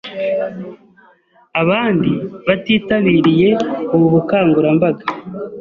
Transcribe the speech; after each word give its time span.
Abandi 1.61 2.11
batitabiriye 2.47 3.49
ubu 3.95 4.07
bukangurambaga 4.13 5.03